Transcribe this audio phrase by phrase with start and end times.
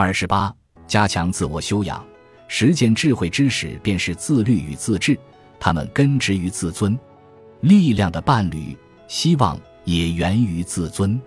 [0.00, 0.50] 二十八，
[0.86, 2.02] 加强自我修养，
[2.48, 5.14] 实践智慧之始便是自律与自治，
[5.58, 6.98] 它们根植于自尊。
[7.60, 8.74] 力量的伴侣，
[9.08, 11.20] 希望也源于自尊。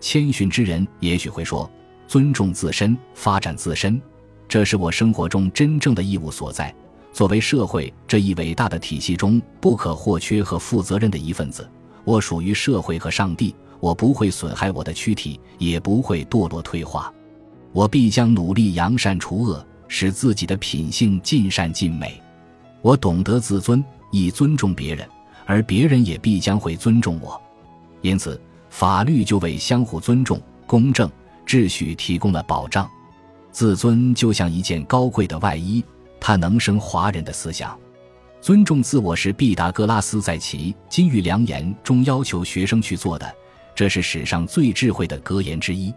[0.00, 1.70] 谦逊之人也许会说
[2.08, 4.02] ：“尊重自身，发展自身，
[4.48, 6.74] 这是我生活中真正的义务所在。
[7.12, 11.70] 作为社会这一伟大的体系中不可或缺和负责任的一份子，
[12.02, 13.54] 我属于社会和上帝。
[13.78, 17.14] 我不会损害我的躯体，也不会堕落退化。
[17.72, 22.20] 我必将努力扬善除恶，使自己的品性尽善尽美。
[22.82, 25.08] 我懂得自尊，以尊重别人。”
[25.50, 27.40] 而别人也必将会尊重我，
[28.02, 31.10] 因此法律就为相互尊重、公正、
[31.46, 32.86] 秩序提供了保障。
[33.50, 35.82] 自尊就像一件高贵的外衣，
[36.20, 37.74] 它能生华人的思想。
[38.42, 43.34] 尊重自我是毕达哥拉斯在其《金玉良言》中要求学生去做的，
[43.74, 45.90] 这是史上最智慧的格言之一。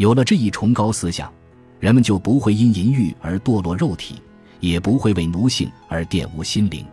[0.00, 1.30] 有了这一崇高思想，
[1.78, 4.14] 人们就不会因淫欲而堕落肉体，
[4.58, 6.86] 也不会为奴性而玷污心灵。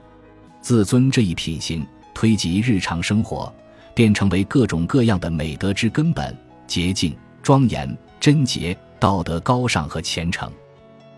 [0.60, 3.50] 自尊这一品行推及日常生活，
[3.96, 10.52] 便成为各种各样的美德之根本、洁净、庄严、贞洁、道德高尚和虔诚。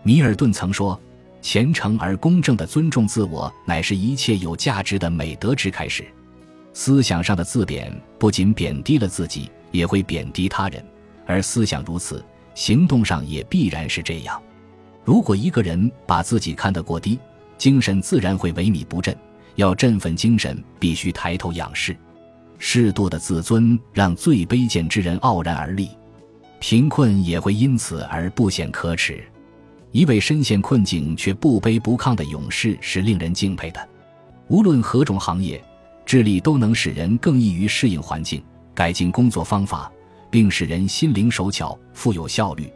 [0.04, 0.96] 米尔顿曾说
[1.42, 6.06] ：“虔诚而公正的尊重自我，乃是一切有价值的美德之开始。”
[6.72, 10.80] 思想上的自贬不仅贬低了自己，也会贬低他人；
[11.30, 14.40] 而思想如此，行动上也必然是这样。
[15.04, 17.18] 如果一个人把自己看得过低，
[17.56, 19.16] 精神自然会萎靡不振。
[19.56, 21.96] 要振奋精神，必须抬头仰视。
[22.58, 25.90] 适度的自尊让最卑贱之人傲然而立，
[26.58, 29.22] 贫困也会因此而不显可耻。
[29.92, 33.88] 一位深陷困境却不卑不亢的勇士是令人敬佩的。
[34.48, 35.62] 无论何种行业，
[36.06, 38.42] 智力都能使人更易于适应环境，
[38.74, 39.90] 改进工作方法，
[40.30, 42.72] 并使人心灵手巧、富有效率。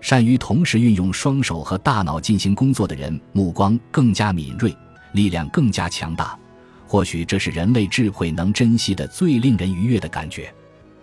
[0.00, 4.74] 善于同时运用双手和大脑进行工作的人，目光更加敏锐。
[5.12, 6.38] 力量更加强大，
[6.86, 10.52] 或许这是人类智慧能珍惜的最令人愉悦的感觉。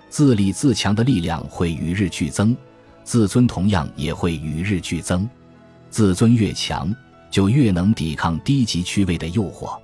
[0.10, 2.56] 自立自强的力量会与日俱增，
[3.04, 5.28] 自尊同样也会与日俱增。
[5.90, 6.96] 自尊越强，
[7.32, 9.76] 就越能抵抗低级趣味的诱惑。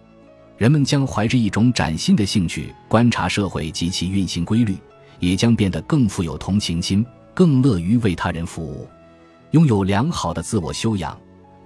[0.55, 4.77] 人们将怀着一种崭新的兴趣观察社会及其运行规律，
[5.21, 8.85] 也将变得更富有同情心，更乐于为他人服务。
[9.51, 11.17] 拥有良好的自我修养。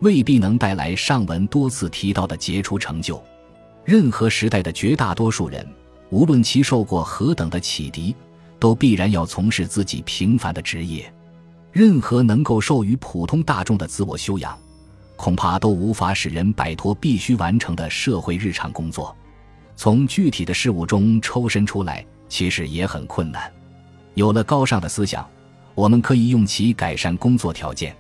[0.02, 3.24] 未必能带来上文多次提到的杰出成就。
[3.86, 5.66] 任何时代的绝大多数人，
[6.10, 8.14] 无论其受过何等的启迪，
[8.60, 11.12] 都必然要从事自己平凡的职业。
[11.72, 14.56] 任何能够授予普通大众的自我修养，
[15.16, 19.16] 恐怕都无法使人摆脱必须完成的社会日常工作。
[19.78, 23.52] 从具体的事物中抽身出来，其实也很困难。
[24.14, 25.28] 有了高尚的思想，
[25.74, 27.96] 我们可以用其改善工作条件。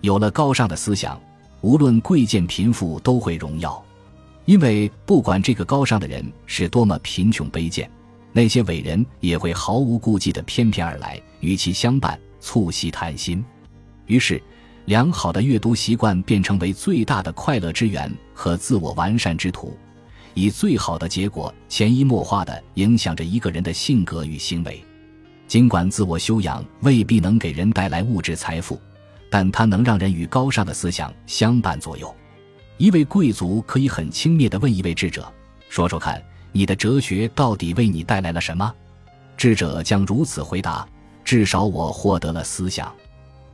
[0.00, 1.20] 有了高尚的思想。
[1.60, 3.84] 无论贵贱贫富都会荣耀，
[4.44, 7.90] 因为不管这个高尚的人是多么贫穷卑贱，
[8.32, 13.44] 那些伟人也会毫无顾忌的翩翩而来，与其相伴，促膝谈心。
[14.06, 14.40] 于是，
[14.84, 19.76] 良好的阅读习惯便成为最大的快乐之源和自我完善之途，
[20.34, 24.82] 以最好的结果潜移默化的影响着一个人的性格与行为。
[25.46, 28.80] 尽管自我修养未必能给人带来物质财富。
[29.30, 32.14] 但它能让人与高尚的思想相伴左右。
[32.78, 35.30] 一位贵族可以很轻蔑地问一位智者
[35.68, 36.18] ：“说说看，
[36.50, 38.72] 你的哲学到底为你带来了什么？”
[39.36, 40.88] 智者将如此回答
[41.24, 42.90] ：“至少我获得了思想。”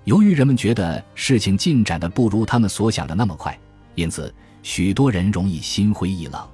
[0.04, 3.58] 由于人们觉得事情进展的不如他们所想的那么快，
[3.96, 6.48] 因此许多人容易心灰意冷。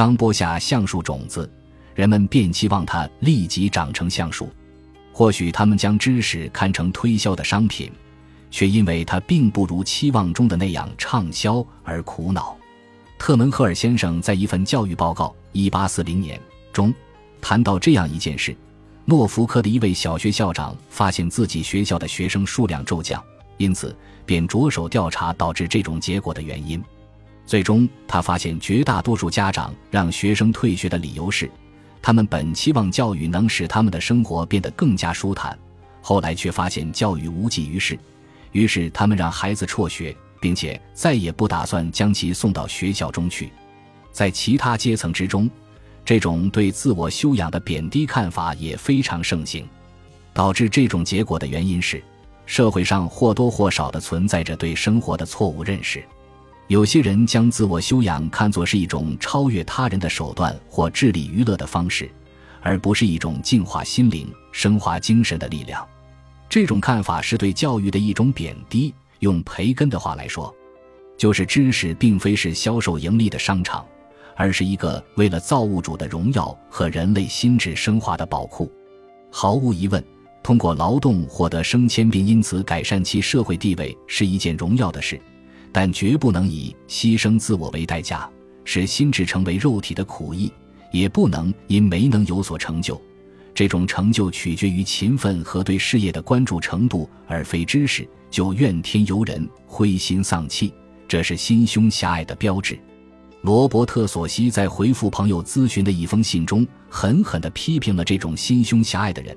[0.00, 1.46] 刚播下橡树种子，
[1.94, 4.48] 人们便期望它立即长成橡树。
[5.12, 7.92] 或许他们将知识看成推销的商品。
[8.50, 12.56] 却因为它并不如期望中的那样畅销而苦恼。
[13.18, 16.40] 特门赫尔先生在一份教育报告（一八四零年）
[16.72, 16.94] 中
[17.42, 18.56] 谈到这样一件事：
[19.04, 23.22] 诺福克的一位小学校长发现自己学校的学生数量骤降，
[23.58, 23.94] 因此
[24.24, 26.82] 便着手调查导致这种结果的原因。
[27.50, 31.50] 最终，他发现绝大多数家长让学生退学的理由是，
[32.00, 35.58] 他们本期望教育能使他们的生活变得更加舒坦，
[36.00, 37.98] 后来却发现教育无济于事。
[38.52, 43.50] 于是，他们让孩子辍学，并且再也不打算将其送到学校中去。
[44.12, 45.50] 在其他阶层之中，
[46.04, 49.68] 这种对自我修养的贬低看法也非常盛行。
[50.32, 52.00] 导致这种结果的原因是，
[52.46, 56.00] 社会上或多或少的存在着对生活的错误认识。
[56.70, 62.08] 有些人将自我修养看作是一种超越他人的手段或智力娱乐的方式，
[62.60, 65.84] 而不是一种净化心灵、升华精神的力量。
[66.48, 68.94] 这种看法是对教育的一种贬低。
[69.18, 70.54] 用培根的话来说，
[71.18, 73.84] 就是知识并非是销售盈利的商场，
[74.36, 78.70] 而是一个为了造物主的荣耀和人类心智升华的宝库。
[79.28, 80.00] 毫无疑问，
[80.40, 85.20] 通过劳动获得升迁并因此改善其社会地位是一件荣耀的事，
[85.72, 88.28] 但绝不能以牺牲自我为代价，
[88.64, 90.50] 使心智成为肉体的苦役；
[90.92, 93.00] 也不能因没能有所成就。
[93.54, 100.72] 这种成就取决于勤奋和对事业的关注程度，而非知识就怨天尤人、灰心丧气，
[101.06, 102.78] 这是心胸狭隘的标志。
[103.42, 109.36] 罗伯特·索西在回复朋友咨询的一封信中，狠狠地批评了这种心胸狭隘的人。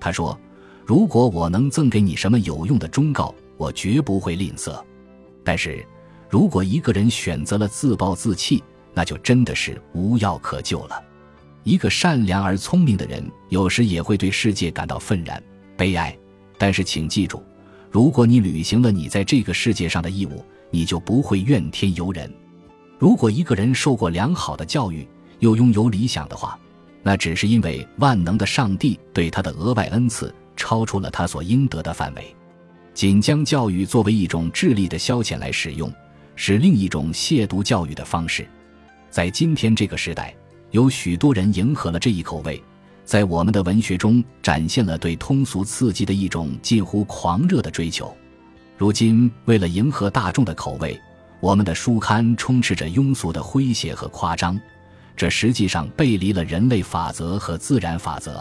[0.00, 0.38] 他说
[0.84, 4.82] ：“如果我能赠给你什么有用的忠告，我绝不会吝啬。
[5.44, 5.84] 但是，
[6.28, 8.62] 如果一个人选择了自暴自弃，
[8.94, 11.02] 那就真的是无药可救了。”
[11.64, 15.40] 一个善良而聪明的人，有时也会对世界感到愤然、
[15.76, 16.16] 悲哀。
[16.58, 17.42] 但是，请记住，
[17.90, 22.32] 如果你履行了你在这个世界上的义务，你就不会怨天尤人。
[22.98, 25.06] 如果一个人受过良好的教育，
[25.38, 26.58] 又拥有理想的话，
[27.02, 32.34] 那只是因为万能的上帝对他的额外恩赐超出了他所应得的范围。
[33.02, 35.92] 仅将教育作为一种智力的消遣来使用，
[36.36, 38.46] 是另一种亵渎教育的方式。
[39.10, 40.32] 在今天这个时代。
[40.70, 42.62] 有许多人迎合了这一口味，
[43.04, 48.16] 在我们的文学中展现了对通俗刺激的一种近乎狂热的追求。
[48.78, 50.96] 如今，为了迎合大众的口味，
[51.40, 54.56] 我们的书刊充斥着庸俗的诙谐和夸张，
[55.16, 58.40] 这实际上背离了人类法则和自然法则。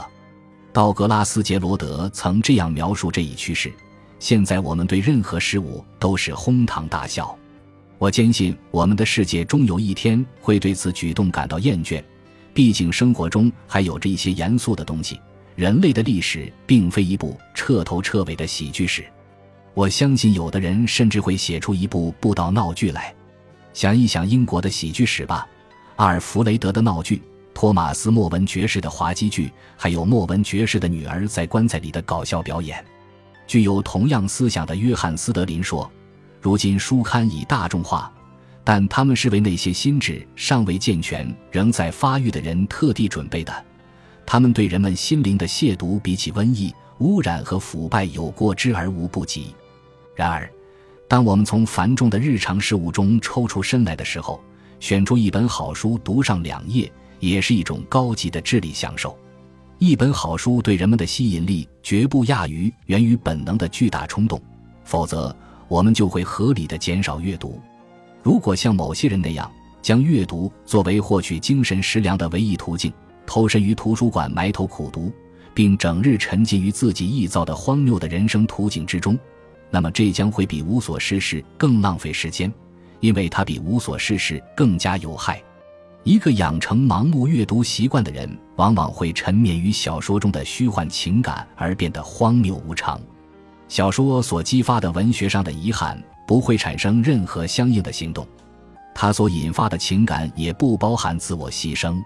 [0.71, 3.73] 道格拉斯·杰罗德曾这样描述这一趋势：
[4.21, 7.35] 现在我们对任何事物都是哄堂大笑。
[7.97, 12.01] 我坚信，我们的世界终有一天会对此举动感到厌倦。
[12.53, 15.19] 毕竟，生活中还有着一些严肃的东西。
[15.55, 19.03] 人类的历史并非一部彻头彻尾的喜剧史。
[19.73, 23.11] 我相信，有的人甚至会写出一部布道闹剧来。
[23.73, 25.47] 想一想英国的喜剧史吧，
[25.95, 27.23] 阿尔弗雷德的闹剧，
[27.55, 32.85] 托马斯·莫文爵士的滑稽剧，还有莫文爵士的女儿在棺材里的搞笑表演。
[33.51, 35.91] 具有同样思想的约翰·斯德林说
[36.39, 38.09] ：“如今书刊已大众化。”
[38.63, 43.53] 但他们是为那些心智尚未健全、仍在发育的人特地准备的。
[44.25, 49.53] 他们对人们心灵的亵渎，比起瘟疫、污染和腐败有过之而无不及。
[50.15, 50.49] 然而，
[51.09, 54.41] 当我们从繁重的日常事务中抽出身来的时候，
[54.79, 56.89] 选出一本好书读上两页，
[57.19, 59.19] 也是一种高级的智力享受。
[59.83, 64.39] 一本好书对人们的吸引力绝不亚于源于本能的巨大冲动，
[64.83, 65.35] 否则
[65.67, 67.59] 我们就会合理的减少阅读。
[68.21, 69.51] 如果像某些人那样，
[69.81, 72.93] 将阅读作为获取精神食粮的唯一途径，
[73.25, 75.11] 投身于图书馆埋头苦读，
[75.51, 79.17] 并整日沉浸于自己臆造的荒谬的人生图景之中，
[79.71, 82.53] 那么这将会比无所事事更浪费时间，
[82.99, 85.41] 因为它比无所事事更加有害。
[86.03, 92.99] 一个养成盲目阅读习惯的人，往往会沉湎于小说中的虚幻情感而变得荒谬无常。
[93.67, 96.01] 小说所激发的文学上的遗憾。
[96.27, 98.25] 不会产生任何相应的行动，
[98.95, 102.01] 它所引发的情感也不包含自我牺牲。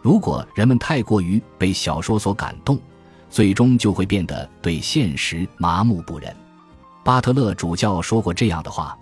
[0.00, 2.78] 如果人们太过于被小说所感动，
[3.28, 6.32] 最终就会变得对现实麻木不仁。
[7.02, 8.96] 巴特勒主教说过这样的话：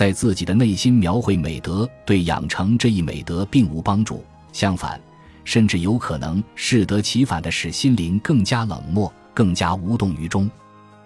[0.00, 4.98] 在自己的内心描绘美德，对养成这一美德并无帮助，相反，
[5.44, 10.50] 甚至有可能适得其反的使心灵更加冷漠，更加无动于衷。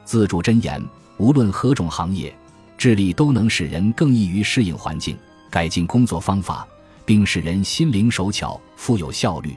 [0.04, 0.80] 自主箴言：
[1.16, 2.32] 无论何种行业。
[2.78, 5.18] 智力都能使人更易于适应环境，
[5.50, 6.64] 改进工作方法，
[7.04, 9.56] 并使人心灵手巧、富有效率。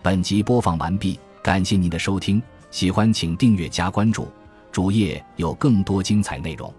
[0.00, 4.28] 本集播放完毕，感谢您的收听，喜欢请订阅加关注，
[4.70, 6.72] 主页有更多精彩内容。